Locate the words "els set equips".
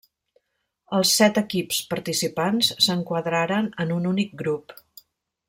0.99-1.81